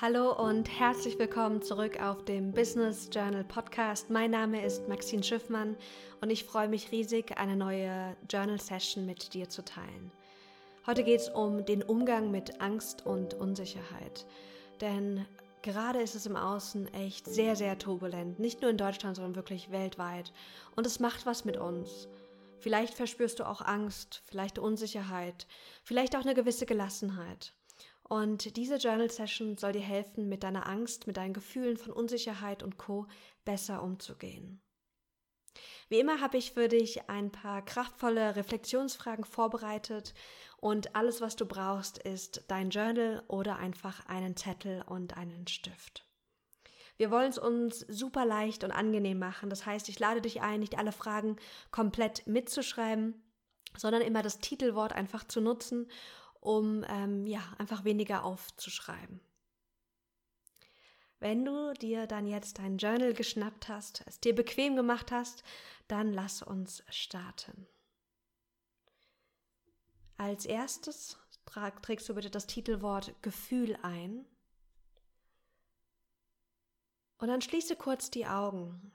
Hallo 0.00 0.32
und 0.32 0.68
herzlich 0.80 1.18
willkommen 1.18 1.62
zurück 1.62 2.02
auf 2.02 2.24
dem 2.24 2.50
Business 2.50 3.08
Journal 3.12 3.44
Podcast. 3.44 4.10
Mein 4.10 4.32
Name 4.32 4.64
ist 4.64 4.88
Maxine 4.88 5.22
Schiffmann 5.22 5.76
und 6.20 6.30
ich 6.30 6.44
freue 6.44 6.66
mich 6.66 6.90
riesig, 6.90 7.38
eine 7.38 7.56
neue 7.56 8.16
Journal 8.28 8.58
Session 8.58 9.06
mit 9.06 9.34
dir 9.34 9.48
zu 9.48 9.62
teilen. 9.64 10.10
Heute 10.86 11.04
geht 11.04 11.20
es 11.20 11.28
um 11.28 11.64
den 11.66 11.82
Umgang 11.82 12.30
mit 12.32 12.60
Angst 12.60 13.06
und 13.06 13.34
Unsicherheit. 13.34 14.26
Denn 14.80 15.24
gerade 15.60 16.00
ist 16.00 16.16
es 16.16 16.26
im 16.26 16.36
Außen 16.36 16.92
echt 16.94 17.26
sehr, 17.26 17.54
sehr 17.54 17.78
turbulent. 17.78 18.40
Nicht 18.40 18.62
nur 18.62 18.70
in 18.70 18.78
Deutschland, 18.78 19.16
sondern 19.16 19.36
wirklich 19.36 19.70
weltweit. 19.70 20.32
Und 20.74 20.86
es 20.86 20.98
macht 20.98 21.26
was 21.26 21.44
mit 21.44 21.58
uns. 21.58 22.08
Vielleicht 22.58 22.94
verspürst 22.94 23.38
du 23.40 23.46
auch 23.46 23.60
Angst, 23.60 24.22
vielleicht 24.24 24.58
Unsicherheit, 24.58 25.46
vielleicht 25.84 26.16
auch 26.16 26.22
eine 26.22 26.34
gewisse 26.34 26.66
Gelassenheit. 26.66 27.52
Und 28.12 28.56
diese 28.56 28.76
Journal 28.76 29.10
Session 29.10 29.56
soll 29.56 29.72
dir 29.72 29.80
helfen, 29.80 30.28
mit 30.28 30.42
deiner 30.42 30.68
Angst, 30.68 31.06
mit 31.06 31.16
deinen 31.16 31.32
Gefühlen 31.32 31.78
von 31.78 31.94
Unsicherheit 31.94 32.62
und 32.62 32.76
Co. 32.76 33.06
besser 33.46 33.82
umzugehen. 33.82 34.60
Wie 35.88 35.98
immer 35.98 36.20
habe 36.20 36.36
ich 36.36 36.52
für 36.52 36.68
dich 36.68 37.08
ein 37.08 37.32
paar 37.32 37.64
kraftvolle 37.64 38.36
Reflexionsfragen 38.36 39.24
vorbereitet 39.24 40.12
und 40.58 40.94
alles, 40.94 41.22
was 41.22 41.36
du 41.36 41.46
brauchst, 41.46 41.96
ist 41.96 42.44
dein 42.48 42.68
Journal 42.68 43.24
oder 43.28 43.56
einfach 43.56 44.04
einen 44.04 44.36
Zettel 44.36 44.82
und 44.86 45.16
einen 45.16 45.46
Stift. 45.46 46.06
Wir 46.98 47.10
wollen 47.10 47.30
es 47.30 47.38
uns 47.38 47.78
super 47.78 48.26
leicht 48.26 48.62
und 48.62 48.72
angenehm 48.72 49.20
machen. 49.20 49.48
Das 49.48 49.64
heißt, 49.64 49.88
ich 49.88 49.98
lade 49.98 50.20
dich 50.20 50.42
ein, 50.42 50.60
nicht 50.60 50.76
alle 50.76 50.92
Fragen 50.92 51.36
komplett 51.70 52.26
mitzuschreiben, 52.26 53.22
sondern 53.74 54.02
immer 54.02 54.20
das 54.20 54.38
Titelwort 54.38 54.92
einfach 54.92 55.24
zu 55.24 55.40
nutzen 55.40 55.88
um 56.42 56.84
ähm, 56.88 57.26
ja 57.26 57.40
einfach 57.58 57.84
weniger 57.84 58.24
aufzuschreiben. 58.24 59.20
Wenn 61.20 61.44
du 61.44 61.72
dir 61.74 62.08
dann 62.08 62.26
jetzt 62.26 62.58
dein 62.58 62.78
Journal 62.78 63.14
geschnappt 63.14 63.68
hast, 63.68 64.02
es 64.06 64.18
dir 64.18 64.34
bequem 64.34 64.74
gemacht 64.74 65.12
hast, 65.12 65.44
dann 65.86 66.12
lass 66.12 66.42
uns 66.42 66.82
starten. 66.88 67.68
Als 70.16 70.44
erstes 70.44 71.16
trägst 71.46 72.08
du 72.08 72.14
bitte 72.14 72.30
das 72.30 72.48
Titelwort 72.48 73.14
Gefühl 73.22 73.78
ein. 73.82 74.24
Und 77.18 77.28
dann 77.28 77.40
schließe 77.40 77.76
kurz 77.76 78.10
die 78.10 78.26
Augen. 78.26 78.92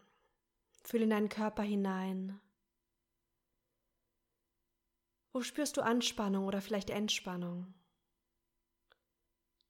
Fühle 0.83 1.05
in 1.05 1.11
deinen 1.11 1.29
Körper 1.29 1.63
hinein. 1.63 2.41
Wo 5.37 5.43
spürst 5.43 5.77
du 5.77 5.81
Anspannung 5.81 6.45
oder 6.45 6.61
vielleicht 6.63 6.89
Entspannung? 6.89 7.71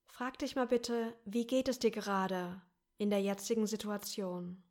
Frag 0.05 0.39
dich 0.39 0.55
mal 0.55 0.65
bitte, 0.65 1.13
wie 1.25 1.45
geht 1.45 1.67
es 1.67 1.77
dir 1.77 1.91
gerade 1.91 2.61
in 2.97 3.09
der 3.09 3.21
jetzigen 3.21 3.67
Situation? 3.67 4.63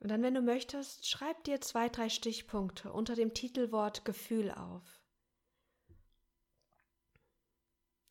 Und 0.00 0.10
dann, 0.10 0.24
wenn 0.24 0.34
du 0.34 0.42
möchtest, 0.42 1.08
schreib 1.08 1.44
dir 1.44 1.60
zwei, 1.60 1.88
drei 1.88 2.08
Stichpunkte 2.08 2.92
unter 2.92 3.14
dem 3.14 3.34
Titelwort 3.34 4.04
Gefühl 4.04 4.50
auf. 4.50 5.00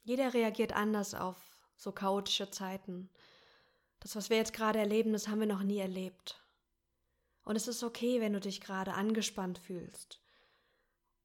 Jeder 0.04 0.34
reagiert 0.34 0.72
anders 0.72 1.16
auf 1.16 1.36
so 1.76 1.92
chaotische 1.92 2.50
Zeiten. 2.50 3.10
Das, 4.04 4.18
was 4.18 4.30
wir 4.30 4.36
jetzt 4.36 4.52
gerade 4.52 4.80
erleben, 4.80 5.14
das 5.14 5.30
haben 5.30 5.40
wir 5.40 5.48
noch 5.48 5.64
nie 5.64 5.78
erlebt. 5.78 6.44
Und 7.46 7.56
es 7.56 7.70
ist 7.70 7.84
okay, 7.84 8.20
wenn 8.20 8.34
du 8.34 8.42
dich 8.42 8.60
gerade 8.60 8.96
angespannt 8.96 9.58
fühlst, 9.58 10.22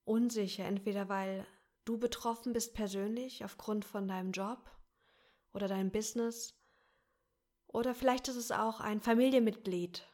unsicher, 0.04 0.64
entweder 0.64 1.08
weil 1.08 1.44
du 1.84 1.98
betroffen 1.98 2.52
bist 2.52 2.74
persönlich 2.74 3.44
aufgrund 3.44 3.84
von 3.84 4.06
deinem 4.06 4.30
Job 4.30 4.70
oder 5.52 5.66
deinem 5.66 5.90
Business, 5.90 6.54
oder 7.66 7.96
vielleicht 7.96 8.28
ist 8.28 8.36
es 8.36 8.52
auch 8.52 8.78
ein 8.78 9.00
Familienmitglied 9.00 10.06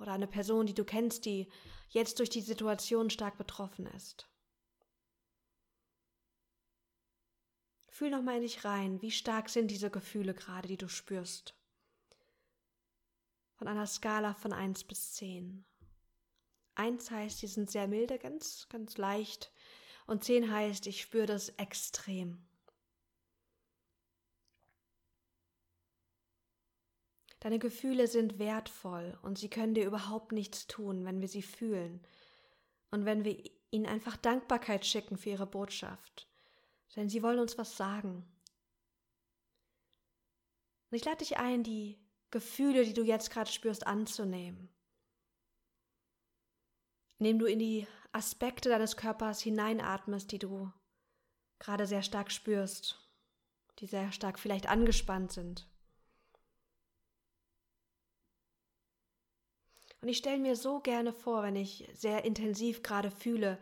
oder 0.00 0.12
eine 0.12 0.26
Person, 0.26 0.66
die 0.66 0.74
du 0.74 0.84
kennst, 0.84 1.24
die 1.24 1.48
jetzt 1.88 2.18
durch 2.18 2.30
die 2.30 2.40
Situation 2.40 3.10
stark 3.10 3.38
betroffen 3.38 3.86
ist. 3.86 4.28
Fühl 7.86 8.10
noch 8.10 8.22
mal 8.22 8.36
in 8.36 8.42
dich 8.42 8.64
rein, 8.64 9.00
wie 9.02 9.12
stark 9.12 9.48
sind 9.48 9.70
diese 9.70 9.88
Gefühle 9.88 10.34
gerade, 10.34 10.66
die 10.66 10.76
du 10.76 10.88
spürst 10.88 11.54
von 13.62 13.68
einer 13.68 13.86
Skala 13.86 14.34
von 14.34 14.52
1 14.52 14.82
bis 14.82 15.12
10. 15.12 15.64
1 16.74 17.10
heißt, 17.12 17.42
die 17.42 17.46
sind 17.46 17.70
sehr 17.70 17.86
milde, 17.86 18.18
ganz, 18.18 18.66
ganz 18.68 18.98
leicht. 18.98 19.52
Und 20.04 20.24
10 20.24 20.50
heißt, 20.50 20.88
ich 20.88 21.00
spüre 21.00 21.26
das 21.26 21.50
extrem. 21.50 22.44
Deine 27.38 27.60
Gefühle 27.60 28.08
sind 28.08 28.40
wertvoll 28.40 29.16
und 29.22 29.38
sie 29.38 29.48
können 29.48 29.74
dir 29.74 29.86
überhaupt 29.86 30.32
nichts 30.32 30.66
tun, 30.66 31.04
wenn 31.04 31.20
wir 31.20 31.28
sie 31.28 31.42
fühlen 31.42 32.04
und 32.90 33.04
wenn 33.04 33.24
wir 33.24 33.40
ihnen 33.70 33.86
einfach 33.86 34.16
Dankbarkeit 34.16 34.84
schicken 34.84 35.16
für 35.16 35.30
ihre 35.30 35.46
Botschaft. 35.46 36.26
Denn 36.96 37.08
sie 37.08 37.22
wollen 37.22 37.38
uns 37.38 37.56
was 37.58 37.76
sagen. 37.76 38.26
Und 40.90 40.96
ich 40.96 41.04
lade 41.04 41.18
dich 41.18 41.36
ein, 41.36 41.62
die 41.62 42.01
Gefühle, 42.32 42.84
die 42.84 42.94
du 42.94 43.04
jetzt 43.04 43.30
gerade 43.30 43.50
spürst, 43.50 43.86
anzunehmen. 43.86 44.68
Indem 47.18 47.38
du 47.38 47.46
in 47.46 47.60
die 47.60 47.86
Aspekte 48.10 48.68
deines 48.68 48.96
Körpers 48.96 49.40
hineinatmest, 49.40 50.32
die 50.32 50.40
du 50.40 50.72
gerade 51.60 51.86
sehr 51.86 52.02
stark 52.02 52.32
spürst, 52.32 52.98
die 53.78 53.86
sehr 53.86 54.10
stark 54.10 54.40
vielleicht 54.40 54.68
angespannt 54.68 55.30
sind. 55.30 55.68
Und 60.00 60.08
ich 60.08 60.18
stelle 60.18 60.38
mir 60.38 60.56
so 60.56 60.80
gerne 60.80 61.12
vor, 61.12 61.44
wenn 61.44 61.54
ich 61.54 61.88
sehr 61.94 62.24
intensiv 62.24 62.82
gerade 62.82 63.12
fühle, 63.12 63.60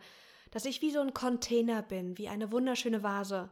dass 0.49 0.65
ich 0.65 0.81
wie 0.81 0.91
so 0.91 0.99
ein 0.99 1.13
Container 1.13 1.83
bin, 1.83 2.17
wie 2.17 2.29
eine 2.29 2.51
wunderschöne 2.51 3.03
Vase 3.03 3.51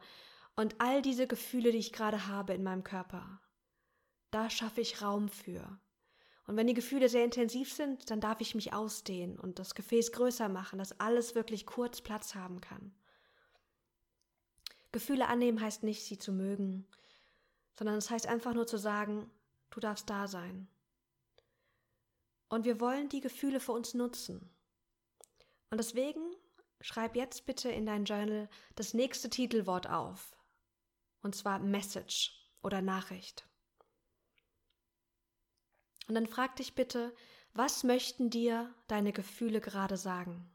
und 0.55 0.75
all 0.79 1.01
diese 1.03 1.27
Gefühle, 1.27 1.71
die 1.71 1.77
ich 1.77 1.93
gerade 1.93 2.27
habe 2.27 2.53
in 2.53 2.63
meinem 2.63 2.83
Körper, 2.83 3.39
da 4.31 4.49
schaffe 4.49 4.81
ich 4.81 5.01
Raum 5.01 5.29
für. 5.29 5.79
Und 6.45 6.57
wenn 6.57 6.67
die 6.67 6.73
Gefühle 6.73 7.09
sehr 7.09 7.23
intensiv 7.23 7.71
sind, 7.71 8.09
dann 8.09 8.21
darf 8.21 8.41
ich 8.41 8.55
mich 8.55 8.73
ausdehnen 8.73 9.37
und 9.39 9.59
das 9.59 9.75
Gefäß 9.75 10.11
größer 10.11 10.49
machen, 10.49 10.79
dass 10.79 10.99
alles 10.99 11.35
wirklich 11.35 11.65
kurz 11.65 12.01
Platz 12.01 12.33
haben 12.33 12.59
kann. 12.59 12.91
Gefühle 14.91 15.27
annehmen 15.27 15.61
heißt 15.61 15.83
nicht, 15.83 16.03
sie 16.03 16.17
zu 16.17 16.31
mögen, 16.31 16.87
sondern 17.77 17.97
es 17.97 18.09
heißt 18.09 18.25
einfach 18.25 18.53
nur 18.53 18.65
zu 18.65 18.77
sagen, 18.77 19.29
du 19.69 19.79
darfst 19.79 20.09
da 20.09 20.27
sein. 20.27 20.67
Und 22.49 22.65
wir 22.65 22.79
wollen 22.79 23.09
die 23.09 23.21
Gefühle 23.21 23.59
für 23.59 23.73
uns 23.73 23.93
nutzen. 23.93 24.49
Und 25.69 25.77
deswegen 25.77 26.35
schreib 26.81 27.15
jetzt 27.15 27.45
bitte 27.45 27.69
in 27.69 27.85
dein 27.85 28.05
Journal 28.05 28.49
das 28.75 28.95
nächste 28.95 29.29
Titelwort 29.29 29.87
auf. 29.87 30.35
Und 31.21 31.35
zwar 31.35 31.59
Message 31.59 32.33
oder 32.63 32.81
Nachricht. 32.81 33.47
Und 36.09 36.15
dann 36.15 36.25
frag 36.25 36.55
dich 36.55 36.73
bitte, 36.73 37.15
was 37.53 37.83
möchten 37.83 38.31
dir 38.31 38.73
deine 38.87 39.13
Gefühle 39.13 39.61
gerade 39.61 39.95
sagen? 39.95 40.49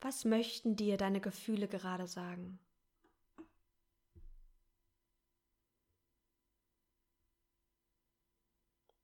Was 0.00 0.24
möchten 0.24 0.74
dir 0.74 0.96
deine 0.96 1.20
Gefühle 1.20 1.68
gerade 1.68 2.08
sagen? 2.08 2.58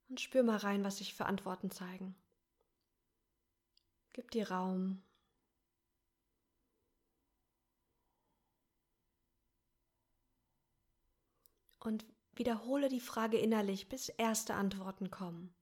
Und 0.09 0.21
spür 0.21 0.43
mal 0.43 0.57
rein, 0.57 0.83
was 0.83 0.99
sich 0.99 1.15
für 1.15 1.27
Antworten 1.27 1.71
zeigen. 1.71 2.17
Gib 4.13 4.33
dir 4.33 4.51
Raum. 4.51 5.01
Und 11.79 12.05
Wiederhole 12.41 12.89
die 12.89 13.01
Frage 13.01 13.37
innerlich, 13.37 13.91
bis 13.91 14.09
erste 14.09 14.55
Antworten 14.55 15.11
kommen. 15.11 15.55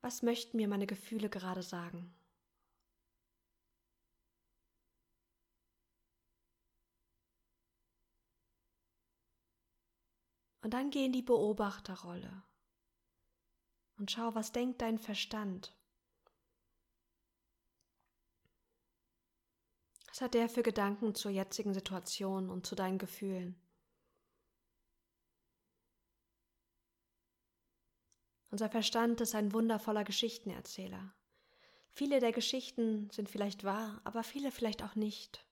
Was 0.00 0.22
möchten 0.22 0.56
mir 0.56 0.66
meine 0.66 0.88
Gefühle 0.88 1.30
gerade 1.30 1.62
sagen? 1.62 2.12
Und 10.62 10.74
dann 10.74 10.90
geh 10.90 11.06
in 11.06 11.12
die 11.12 11.22
Beobachterrolle 11.22 12.42
und 13.96 14.10
schau, 14.10 14.34
was 14.34 14.50
denkt 14.50 14.82
dein 14.82 14.98
Verstand? 14.98 15.72
Was 20.08 20.20
hat 20.20 20.34
der 20.34 20.48
für 20.48 20.64
Gedanken 20.64 21.14
zur 21.14 21.30
jetzigen 21.30 21.74
Situation 21.74 22.50
und 22.50 22.66
zu 22.66 22.74
deinen 22.74 22.98
Gefühlen? 22.98 23.54
Unser 28.50 28.70
Verstand 28.70 29.20
ist 29.20 29.34
ein 29.34 29.52
wundervoller 29.52 30.04
Geschichtenerzähler. 30.04 31.12
Viele 31.90 32.20
der 32.20 32.32
Geschichten 32.32 33.10
sind 33.10 33.28
vielleicht 33.28 33.64
wahr, 33.64 34.00
aber 34.04 34.22
viele 34.22 34.50
vielleicht 34.50 34.82
auch 34.82 34.94
nicht. 34.94 35.44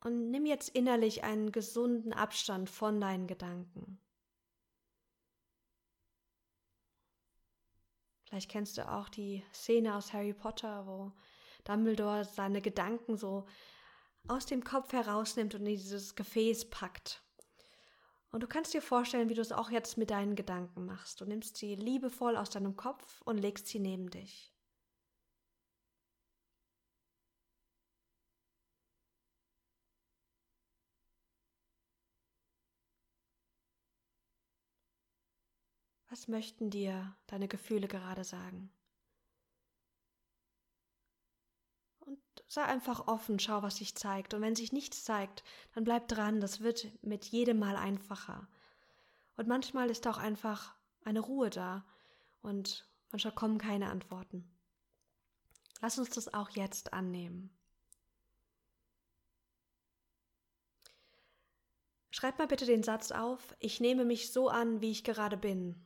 Und 0.00 0.30
nimm 0.30 0.46
jetzt 0.46 0.68
innerlich 0.68 1.24
einen 1.24 1.50
gesunden 1.50 2.12
Abstand 2.12 2.68
von 2.68 3.00
deinen 3.00 3.26
Gedanken. 3.26 3.98
Vielleicht 8.26 8.50
kennst 8.50 8.76
du 8.78 8.90
auch 8.90 9.08
die 9.08 9.42
Szene 9.54 9.94
aus 9.94 10.12
Harry 10.12 10.34
Potter, 10.34 10.86
wo 10.86 11.12
Dumbledore 11.64 12.24
seine 12.24 12.60
Gedanken 12.60 13.16
so 13.16 13.46
aus 14.28 14.44
dem 14.46 14.62
Kopf 14.62 14.92
herausnimmt 14.92 15.54
und 15.54 15.62
in 15.62 15.76
dieses 15.76 16.14
Gefäß 16.14 16.68
packt. 16.68 17.23
Und 18.34 18.42
du 18.42 18.48
kannst 18.48 18.74
dir 18.74 18.82
vorstellen, 18.82 19.28
wie 19.28 19.34
du 19.34 19.40
es 19.42 19.52
auch 19.52 19.70
jetzt 19.70 19.96
mit 19.96 20.10
deinen 20.10 20.34
Gedanken 20.34 20.86
machst. 20.86 21.20
Du 21.20 21.24
nimmst 21.24 21.56
sie 21.56 21.76
liebevoll 21.76 22.36
aus 22.36 22.50
deinem 22.50 22.74
Kopf 22.74 23.22
und 23.22 23.38
legst 23.38 23.68
sie 23.68 23.78
neben 23.78 24.10
dich. 24.10 24.52
Was 36.08 36.26
möchten 36.26 36.70
dir 36.70 37.14
deine 37.28 37.46
Gefühle 37.46 37.86
gerade 37.86 38.24
sagen? 38.24 38.72
Und 42.00 42.18
sei 42.54 42.64
einfach 42.64 43.06
offen, 43.08 43.38
schau, 43.38 43.62
was 43.62 43.76
sich 43.76 43.94
zeigt. 43.94 44.32
Und 44.32 44.40
wenn 44.40 44.54
sich 44.54 44.72
nichts 44.72 45.04
zeigt, 45.04 45.44
dann 45.74 45.84
bleib 45.84 46.08
dran, 46.08 46.40
das 46.40 46.60
wird 46.60 46.86
mit 47.02 47.24
jedem 47.26 47.58
Mal 47.58 47.76
einfacher. 47.76 48.48
Und 49.36 49.48
manchmal 49.48 49.90
ist 49.90 50.06
auch 50.06 50.18
einfach 50.18 50.74
eine 51.04 51.20
Ruhe 51.20 51.50
da 51.50 51.84
und 52.42 52.88
manchmal 53.10 53.34
kommen 53.34 53.58
keine 53.58 53.90
Antworten. 53.90 54.48
Lass 55.80 55.98
uns 55.98 56.10
das 56.10 56.32
auch 56.32 56.50
jetzt 56.50 56.92
annehmen. 56.92 57.50
Schreib 62.10 62.38
mal 62.38 62.46
bitte 62.46 62.64
den 62.64 62.84
Satz 62.84 63.10
auf, 63.10 63.56
ich 63.58 63.80
nehme 63.80 64.04
mich 64.04 64.32
so 64.32 64.48
an, 64.48 64.80
wie 64.80 64.92
ich 64.92 65.02
gerade 65.02 65.36
bin. 65.36 65.84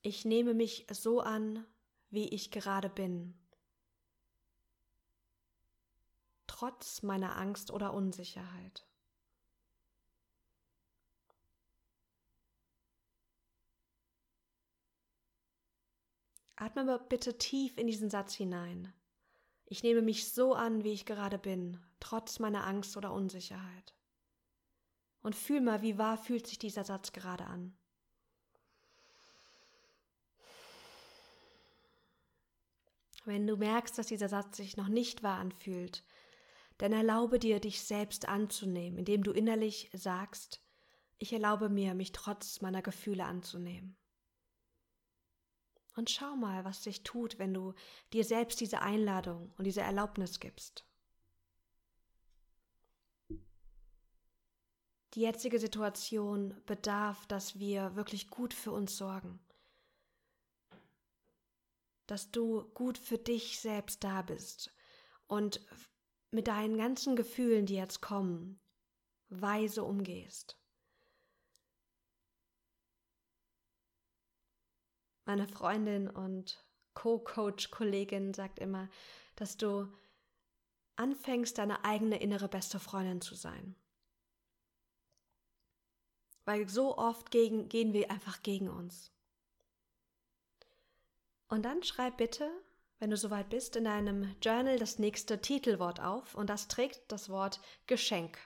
Ich 0.00 0.24
nehme 0.24 0.54
mich 0.54 0.86
so 0.90 1.20
an, 1.20 1.66
wie 2.08 2.28
ich 2.28 2.50
gerade 2.50 2.88
bin. 2.88 3.38
Trotz 6.54 7.02
meiner 7.02 7.36
Angst 7.36 7.72
oder 7.72 7.92
Unsicherheit. 7.92 8.86
Atme 16.54 16.84
mal 16.84 17.00
bitte 17.00 17.38
tief 17.38 17.76
in 17.76 17.88
diesen 17.88 18.08
Satz 18.08 18.34
hinein. 18.34 18.92
Ich 19.66 19.82
nehme 19.82 20.00
mich 20.00 20.30
so 20.30 20.54
an, 20.54 20.84
wie 20.84 20.92
ich 20.92 21.06
gerade 21.06 21.38
bin, 21.40 21.84
trotz 21.98 22.38
meiner 22.38 22.64
Angst 22.68 22.96
oder 22.96 23.12
Unsicherheit. 23.12 23.92
Und 25.22 25.34
fühl 25.34 25.60
mal, 25.60 25.82
wie 25.82 25.98
wahr 25.98 26.16
fühlt 26.16 26.46
sich 26.46 26.60
dieser 26.60 26.84
Satz 26.84 27.10
gerade 27.10 27.46
an. 27.46 27.76
Wenn 33.24 33.44
du 33.44 33.56
merkst, 33.56 33.98
dass 33.98 34.06
dieser 34.06 34.28
Satz 34.28 34.58
sich 34.58 34.76
noch 34.76 34.86
nicht 34.86 35.24
wahr 35.24 35.40
anfühlt, 35.40 36.04
dann 36.78 36.92
erlaube 36.92 37.38
dir, 37.38 37.60
dich 37.60 37.82
selbst 37.82 38.28
anzunehmen, 38.28 38.98
indem 38.98 39.22
du 39.22 39.32
innerlich 39.32 39.90
sagst, 39.92 40.62
ich 41.18 41.32
erlaube 41.32 41.68
mir, 41.68 41.94
mich 41.94 42.12
trotz 42.12 42.60
meiner 42.60 42.82
Gefühle 42.82 43.24
anzunehmen. 43.24 43.96
Und 45.96 46.10
schau 46.10 46.34
mal, 46.34 46.64
was 46.64 46.82
sich 46.82 47.04
tut, 47.04 47.38
wenn 47.38 47.54
du 47.54 47.74
dir 48.12 48.24
selbst 48.24 48.60
diese 48.60 48.80
Einladung 48.80 49.52
und 49.56 49.64
diese 49.64 49.82
Erlaubnis 49.82 50.40
gibst. 50.40 50.84
Die 55.14 55.20
jetzige 55.20 55.60
Situation 55.60 56.60
bedarf, 56.66 57.24
dass 57.26 57.60
wir 57.60 57.94
wirklich 57.94 58.28
gut 58.28 58.52
für 58.52 58.72
uns 58.72 58.96
sorgen 58.96 59.38
dass 62.06 62.30
du 62.30 62.64
gut 62.74 62.98
für 62.98 63.18
dich 63.18 63.60
selbst 63.60 64.04
da 64.04 64.22
bist 64.22 64.72
und 65.26 65.60
mit 66.34 66.48
deinen 66.48 66.76
ganzen 66.76 67.14
Gefühlen, 67.14 67.64
die 67.64 67.76
jetzt 67.76 68.02
kommen, 68.02 68.60
weise 69.28 69.84
umgehst. 69.84 70.58
Meine 75.26 75.46
Freundin 75.46 76.10
und 76.10 76.66
Co-Coach-Kollegin 76.94 78.34
sagt 78.34 78.58
immer, 78.58 78.90
dass 79.36 79.56
du 79.56 79.86
anfängst, 80.96 81.56
deine 81.56 81.84
eigene 81.84 82.20
innere 82.20 82.48
beste 82.48 82.80
Freundin 82.80 83.20
zu 83.20 83.36
sein. 83.36 83.76
Weil 86.44 86.68
so 86.68 86.98
oft 86.98 87.30
gegen, 87.30 87.68
gehen 87.68 87.92
wir 87.92 88.10
einfach 88.10 88.42
gegen 88.42 88.68
uns. 88.68 89.12
Und 91.46 91.62
dann 91.62 91.84
schreib 91.84 92.16
bitte, 92.16 92.50
wenn 93.04 93.10
du 93.10 93.18
soweit 93.18 93.50
bist, 93.50 93.76
in 93.76 93.84
deinem 93.84 94.34
Journal 94.40 94.78
das 94.78 94.98
nächste 94.98 95.38
Titelwort 95.38 96.00
auf 96.00 96.34
und 96.34 96.48
das 96.48 96.68
trägt 96.68 97.12
das 97.12 97.28
Wort 97.28 97.60
Geschenk. 97.86 98.38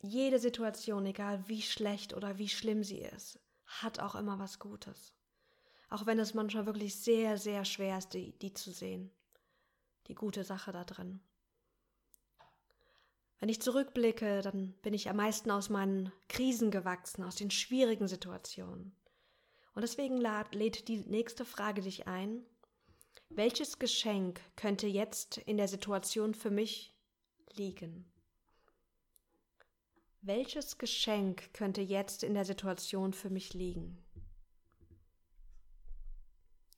Jede 0.00 0.40
Situation, 0.40 1.06
egal 1.06 1.44
wie 1.46 1.62
schlecht 1.62 2.14
oder 2.14 2.36
wie 2.36 2.48
schlimm 2.48 2.82
sie 2.82 2.98
ist, 2.98 3.38
hat 3.64 4.00
auch 4.00 4.16
immer 4.16 4.40
was 4.40 4.58
Gutes. 4.58 5.14
Auch 5.88 6.04
wenn 6.04 6.18
es 6.18 6.34
manchmal 6.34 6.66
wirklich 6.66 6.96
sehr, 6.96 7.38
sehr 7.38 7.64
schwer 7.64 7.98
ist, 7.98 8.12
die, 8.12 8.32
die 8.40 8.52
zu 8.52 8.72
sehen. 8.72 9.12
Die 10.08 10.16
gute 10.16 10.42
Sache 10.42 10.72
da 10.72 10.82
drin. 10.82 11.20
Wenn 13.38 13.50
ich 13.50 13.62
zurückblicke, 13.62 14.42
dann 14.42 14.72
bin 14.82 14.94
ich 14.94 15.08
am 15.08 15.14
meisten 15.14 15.52
aus 15.52 15.68
meinen 15.68 16.10
Krisen 16.28 16.72
gewachsen, 16.72 17.22
aus 17.22 17.36
den 17.36 17.52
schwierigen 17.52 18.08
Situationen. 18.08 18.96
Und 19.74 19.82
deswegen 19.82 20.18
lädt 20.18 20.88
die 20.88 20.98
nächste 20.98 21.44
Frage 21.44 21.80
dich 21.82 22.06
ein. 22.06 22.44
Welches 23.30 23.78
Geschenk 23.78 24.40
könnte 24.56 24.86
jetzt 24.86 25.38
in 25.38 25.56
der 25.56 25.68
Situation 25.68 26.34
für 26.34 26.50
mich 26.50 26.94
liegen? 27.54 28.04
Welches 30.20 30.78
Geschenk 30.78 31.52
könnte 31.54 31.80
jetzt 31.80 32.22
in 32.22 32.34
der 32.34 32.44
Situation 32.44 33.12
für 33.12 33.30
mich 33.30 33.54
liegen? 33.54 33.98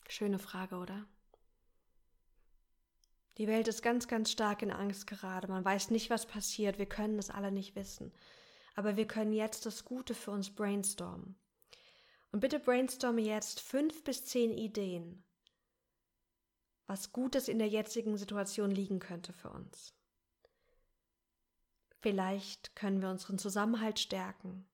Schöne 0.08 0.38
Frage, 0.38 0.76
oder? 0.76 1.06
Die 3.36 3.48
Welt 3.48 3.66
ist 3.66 3.82
ganz, 3.82 4.06
ganz 4.06 4.30
stark 4.30 4.62
in 4.62 4.70
Angst 4.70 5.08
gerade. 5.08 5.48
Man 5.48 5.64
weiß 5.64 5.90
nicht, 5.90 6.08
was 6.08 6.24
passiert. 6.24 6.78
Wir 6.78 6.86
können 6.86 7.18
es 7.18 7.30
alle 7.30 7.50
nicht 7.50 7.74
wissen. 7.74 8.12
Aber 8.76 8.96
wir 8.96 9.08
können 9.08 9.32
jetzt 9.32 9.66
das 9.66 9.84
Gute 9.84 10.14
für 10.14 10.30
uns 10.30 10.54
brainstormen. 10.54 11.36
Und 12.34 12.40
bitte 12.40 12.58
brainstorme 12.58 13.20
jetzt 13.20 13.60
fünf 13.60 14.02
bis 14.02 14.24
zehn 14.24 14.50
Ideen, 14.50 15.22
was 16.88 17.12
Gutes 17.12 17.46
in 17.46 17.60
der 17.60 17.68
jetzigen 17.68 18.16
Situation 18.16 18.72
liegen 18.72 18.98
könnte 18.98 19.32
für 19.32 19.50
uns. 19.50 19.94
Vielleicht 22.00 22.74
können 22.74 23.00
wir 23.00 23.10
unseren 23.10 23.38
Zusammenhalt 23.38 24.00
stärken. 24.00 24.68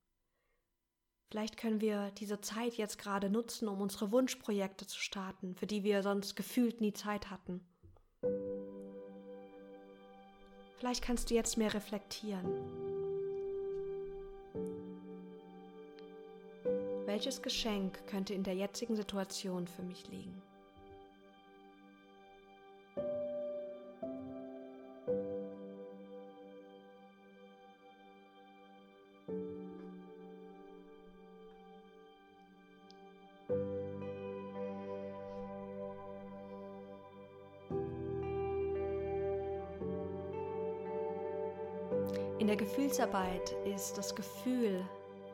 Vielleicht 1.30 1.58
können 1.58 1.82
wir 1.82 2.12
diese 2.12 2.40
Zeit 2.40 2.78
jetzt 2.78 2.96
gerade 2.96 3.28
nutzen, 3.28 3.68
um 3.68 3.82
unsere 3.82 4.10
Wunschprojekte 4.10 4.86
zu 4.86 4.98
starten, 4.98 5.54
für 5.54 5.66
die 5.66 5.84
wir 5.84 6.02
sonst 6.02 6.36
gefühlt 6.36 6.80
nie 6.80 6.94
Zeit 6.94 7.28
hatten. 7.28 7.60
Vielleicht 10.78 11.04
kannst 11.04 11.28
du 11.28 11.34
jetzt 11.34 11.58
mehr 11.58 11.74
reflektieren. 11.74 12.89
Welches 17.22 17.42
Geschenk 17.42 18.06
könnte 18.06 18.32
in 18.32 18.42
der 18.42 18.54
jetzigen 18.54 18.96
Situation 18.96 19.68
für 19.68 19.82
mich 19.82 20.08
liegen? 20.08 20.40
In 42.38 42.46
der 42.46 42.56
Gefühlsarbeit 42.56 43.54
ist 43.66 43.98
das 43.98 44.16
Gefühl 44.16 44.82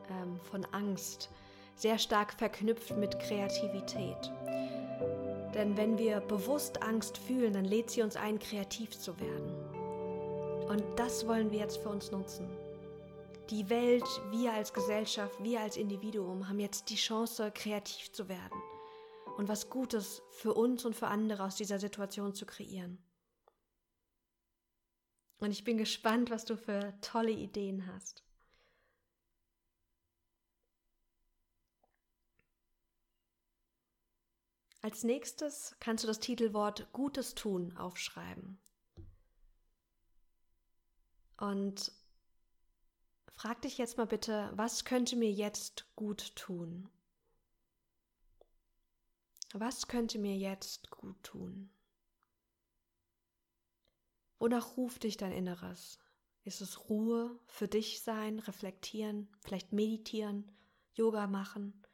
ähm, 0.09 0.37
von 0.51 0.65
Angst 0.73 1.29
sehr 1.77 1.97
stark 1.99 2.33
verknüpft 2.33 2.97
mit 2.97 3.19
Kreativität. 3.19 4.31
Denn 5.53 5.77
wenn 5.77 5.97
wir 5.97 6.19
bewusst 6.19 6.83
Angst 6.83 7.17
fühlen, 7.17 7.53
dann 7.53 7.65
lädt 7.65 7.89
sie 7.89 8.01
uns 8.01 8.15
ein, 8.15 8.39
kreativ 8.39 8.97
zu 8.97 9.19
werden. 9.19 10.67
Und 10.67 10.83
das 10.97 11.25
wollen 11.27 11.51
wir 11.51 11.59
jetzt 11.59 11.77
für 11.77 11.89
uns 11.89 12.11
nutzen. 12.11 12.49
Die 13.49 13.69
Welt, 13.69 14.03
wir 14.31 14.51
als 14.51 14.73
Gesellschaft, 14.73 15.41
wir 15.41 15.61
als 15.61 15.77
Individuum 15.77 16.49
haben 16.49 16.59
jetzt 16.59 16.89
die 16.89 16.95
Chance, 16.95 17.51
kreativ 17.51 18.11
zu 18.11 18.27
werden 18.27 18.61
und 19.37 19.47
was 19.47 19.69
Gutes 19.69 20.21
für 20.31 20.53
uns 20.53 20.83
und 20.83 20.95
für 20.95 21.07
andere 21.07 21.45
aus 21.45 21.55
dieser 21.55 21.79
Situation 21.79 22.33
zu 22.33 22.45
kreieren. 22.45 22.97
Und 25.39 25.51
ich 25.51 25.63
bin 25.63 25.77
gespannt, 25.77 26.31
was 26.31 26.43
du 26.43 26.57
für 26.57 26.93
tolle 27.01 27.31
Ideen 27.31 27.87
hast. 27.87 28.26
Als 34.87 35.03
nächstes 35.03 35.75
kannst 35.81 36.05
du 36.05 36.07
das 36.07 36.21
Titelwort 36.21 36.93
Gutes 36.93 37.35
tun 37.35 37.75
aufschreiben. 37.75 38.57
Und 41.35 41.91
frag 43.33 43.61
dich 43.63 43.77
jetzt 43.77 43.97
mal 43.97 44.07
bitte, 44.07 44.49
was 44.53 44.85
könnte 44.85 45.17
mir 45.17 45.29
jetzt 45.29 45.93
gut 45.97 46.33
tun? 46.37 46.89
Was 49.51 49.89
könnte 49.89 50.19
mir 50.19 50.37
jetzt 50.37 50.89
gut 50.89 51.21
tun? 51.21 51.69
Wonach 54.39 54.77
ruft 54.77 55.03
dich 55.03 55.17
dein 55.17 55.33
Inneres? 55.33 55.99
Ist 56.45 56.61
es 56.61 56.87
Ruhe 56.87 57.37
für 57.47 57.67
dich 57.67 58.03
sein, 58.03 58.39
reflektieren, 58.39 59.27
vielleicht 59.41 59.73
meditieren, 59.73 60.49
Yoga 60.93 61.27
machen? 61.27 61.85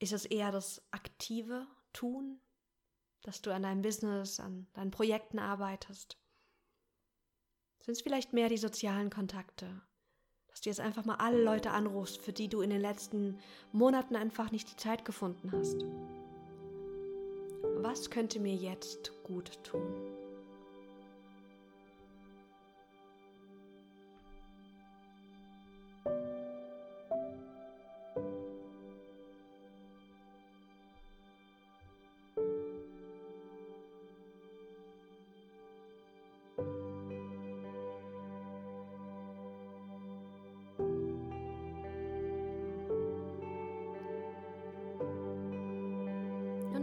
Ist 0.00 0.12
es 0.12 0.24
eher 0.24 0.50
das 0.50 0.82
aktive 0.90 1.68
Tun, 1.92 2.40
dass 3.22 3.42
du 3.42 3.52
an 3.52 3.62
deinem 3.62 3.82
Business, 3.82 4.40
an 4.40 4.66
deinen 4.74 4.90
Projekten 4.90 5.38
arbeitest? 5.38 6.18
Sind 7.80 7.92
es 7.92 8.02
vielleicht 8.02 8.32
mehr 8.32 8.48
die 8.48 8.58
sozialen 8.58 9.10
Kontakte? 9.10 9.82
Dass 10.48 10.60
du 10.60 10.68
jetzt 10.68 10.80
einfach 10.80 11.04
mal 11.04 11.16
alle 11.16 11.42
Leute 11.42 11.70
anrufst, 11.70 12.20
für 12.20 12.32
die 12.32 12.48
du 12.48 12.60
in 12.60 12.70
den 12.70 12.80
letzten 12.80 13.38
Monaten 13.72 14.16
einfach 14.16 14.50
nicht 14.52 14.70
die 14.70 14.76
Zeit 14.76 15.04
gefunden 15.04 15.50
hast? 15.52 15.82
Was 17.82 18.10
könnte 18.10 18.38
mir 18.38 18.54
jetzt 18.54 19.12
gut 19.24 19.62
tun? 19.64 20.21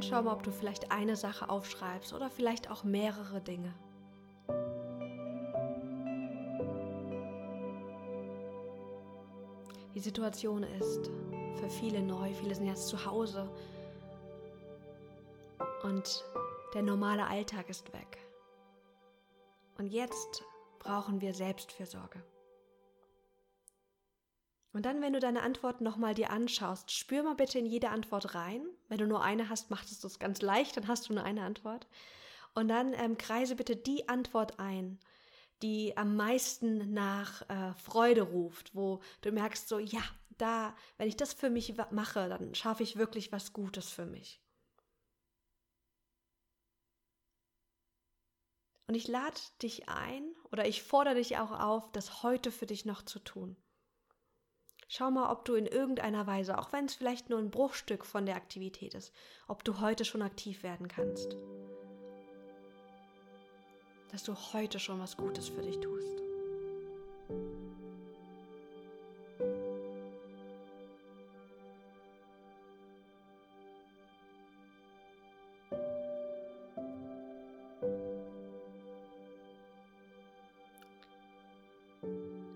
Schau 0.09 0.23
mal, 0.23 0.33
ob 0.33 0.43
du 0.43 0.51
vielleicht 0.51 0.91
eine 0.91 1.15
Sache 1.15 1.49
aufschreibst 1.49 2.13
oder 2.13 2.29
vielleicht 2.29 2.71
auch 2.71 2.83
mehrere 2.83 3.41
Dinge. 3.41 3.73
Die 9.93 9.99
Situation 9.99 10.63
ist 10.63 11.11
für 11.59 11.69
viele 11.69 12.01
neu, 12.01 12.33
viele 12.33 12.55
sind 12.55 12.65
jetzt 12.65 12.87
zu 12.87 13.05
Hause 13.05 13.49
und 15.83 16.23
der 16.73 16.81
normale 16.81 17.27
Alltag 17.27 17.69
ist 17.69 17.91
weg. 17.93 18.17
Und 19.77 19.87
jetzt 19.87 20.43
brauchen 20.79 21.21
wir 21.21 21.33
Selbstfürsorge. 21.33 22.23
Und 24.73 24.85
dann, 24.85 25.01
wenn 25.01 25.13
du 25.13 25.19
deine 25.19 25.41
Antworten 25.41 25.83
nochmal 25.83 26.13
dir 26.13 26.29
anschaust, 26.29 26.91
spür 26.91 27.23
mal 27.23 27.35
bitte 27.35 27.59
in 27.59 27.65
jede 27.65 27.89
Antwort 27.89 28.35
rein. 28.35 28.65
Wenn 28.89 28.97
du 28.97 29.07
nur 29.07 29.23
eine 29.23 29.49
hast, 29.49 29.69
macht 29.69 29.89
es 29.89 29.99
das 29.99 30.19
ganz 30.19 30.41
leicht, 30.41 30.75
dann 30.75 30.87
hast 30.87 31.07
du 31.07 31.13
nur 31.13 31.23
eine 31.23 31.43
Antwort. 31.43 31.87
Und 32.55 32.67
dann 32.67 32.93
ähm, 32.93 33.17
kreise 33.17 33.55
bitte 33.55 33.75
die 33.75 34.09
Antwort 34.09 34.59
ein, 34.59 34.99
die 35.61 35.95
am 35.95 36.15
meisten 36.15 36.93
nach 36.93 37.47
äh, 37.49 37.73
Freude 37.75 38.23
ruft, 38.23 38.75
wo 38.75 38.99
du 39.21 39.31
merkst, 39.31 39.69
so, 39.69 39.79
ja, 39.79 40.01
da, 40.37 40.75
wenn 40.97 41.07
ich 41.07 41.17
das 41.17 41.33
für 41.33 41.49
mich 41.49 41.75
mache, 41.91 42.27
dann 42.29 42.55
schaffe 42.55 42.83
ich 42.83 42.97
wirklich 42.97 43.31
was 43.31 43.53
Gutes 43.53 43.89
für 43.89 44.05
mich. 44.05 44.41
Und 48.87 48.95
ich 48.95 49.07
lade 49.07 49.39
dich 49.61 49.87
ein 49.87 50.33
oder 50.51 50.67
ich 50.67 50.81
fordere 50.81 51.15
dich 51.15 51.37
auch 51.37 51.51
auf, 51.51 51.91
das 51.91 52.23
heute 52.23 52.51
für 52.51 52.65
dich 52.65 52.85
noch 52.85 53.03
zu 53.03 53.19
tun. 53.19 53.55
Schau 54.91 55.11
mal, 55.11 55.31
ob 55.31 55.45
du 55.45 55.53
in 55.53 55.67
irgendeiner 55.67 56.25
Weise, 56.25 56.57
auch 56.57 56.73
wenn 56.73 56.85
es 56.85 56.95
vielleicht 56.95 57.29
nur 57.29 57.37
ein 57.37 57.51
Bruchstück 57.51 58.03
von 58.03 58.25
der 58.25 58.35
Aktivität 58.35 58.95
ist, 58.95 59.13
ob 59.47 59.63
du 59.63 59.81
heute 59.81 60.03
schon 60.03 60.23
aktiv 60.23 60.63
werden 60.63 60.87
kannst. 60.87 61.37
Dass 64.11 64.23
du 64.23 64.33
heute 64.51 64.79
schon 64.79 64.99
was 64.99 65.15
Gutes 65.15 65.47
für 65.47 65.61
dich 65.61 65.79
tust. 65.79 66.07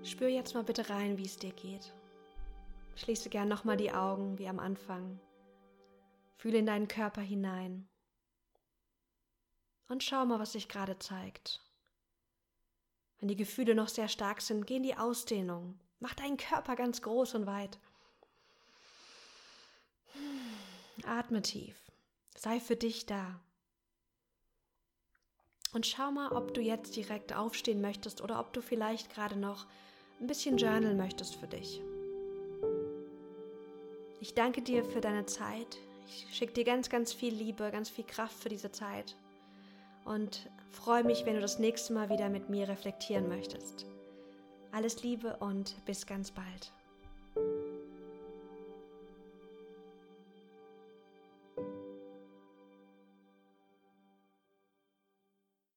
Spür 0.04 0.30
jetzt 0.30 0.56
mal 0.56 0.64
bitte 0.64 0.90
rein, 0.90 1.20
wie 1.20 1.26
es 1.26 1.38
dir 1.38 1.52
geht. 1.52 1.94
Schließe 3.04 3.30
gern 3.30 3.50
nochmal 3.50 3.76
die 3.76 3.92
Augen 3.92 4.40
wie 4.40 4.48
am 4.48 4.60
Anfang. 4.60 5.20
Fühle 6.38 6.60
in 6.60 6.66
deinen 6.66 6.88
Körper 6.88 7.20
hinein. 7.20 7.90
Und 9.90 10.04
schau 10.04 10.26
mal, 10.26 10.40
was 10.40 10.54
sich 10.54 10.70
gerade 10.70 10.98
zeigt. 11.00 11.62
Wenn 13.20 13.28
die 13.28 13.36
Gefühle 13.36 13.76
noch 13.76 13.90
sehr 13.90 14.08
stark 14.08 14.40
sind, 14.40 14.66
geh 14.66 14.78
in 14.78 14.84
die 14.84 14.96
Ausdehnung. 14.96 15.78
Mach 16.00 16.14
deinen 16.14 16.38
Körper 16.38 16.78
ganz 16.78 17.02
groß 17.02 17.36
und 17.36 17.46
weit. 17.46 17.78
Atme 21.06 21.42
tief. 21.42 21.76
Sei 22.38 22.62
für 22.62 22.78
dich 22.78 23.06
da. 23.06 23.42
Und 25.74 25.86
schau 25.86 26.10
mal, 26.10 26.32
ob 26.32 26.54
du 26.54 26.62
jetzt 26.62 26.96
direkt 26.96 27.34
aufstehen 27.34 27.82
möchtest 27.82 28.22
oder 28.22 28.40
ob 28.40 28.54
du 28.54 28.62
vielleicht 28.62 29.14
gerade 29.14 29.36
noch 29.36 29.66
ein 30.22 30.28
bisschen 30.28 30.56
journal 30.56 30.96
möchtest 30.96 31.36
für 31.36 31.48
dich. 31.48 31.82
Ich 34.24 34.36
danke 34.36 34.62
dir 34.62 34.86
für 34.86 35.02
deine 35.02 35.26
Zeit. 35.26 35.80
Ich 36.08 36.34
schicke 36.34 36.54
dir 36.54 36.64
ganz, 36.64 36.90
ganz 36.90 37.12
viel 37.12 37.34
Liebe, 37.34 37.70
ganz 37.72 37.90
viel 37.90 38.06
Kraft 38.06 38.42
für 38.42 38.48
diese 38.48 38.72
Zeit 38.72 39.18
und 40.06 40.50
freue 40.72 41.04
mich, 41.04 41.26
wenn 41.26 41.36
du 41.36 41.42
das 41.42 41.60
nächste 41.60 41.92
Mal 41.92 42.10
wieder 42.10 42.30
mit 42.30 42.50
mir 42.50 42.70
reflektieren 42.70 43.28
möchtest. 43.28 43.86
Alles 44.72 45.04
Liebe 45.04 45.36
und 45.42 45.76
bis 45.84 46.06
ganz 46.06 46.32
bald. 46.32 46.72